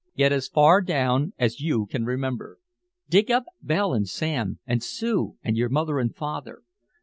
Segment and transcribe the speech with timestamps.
[0.17, 2.57] Get as far down as you can remember.
[3.07, 6.63] Dig up Belle and Sam, and Sue and your mother and father.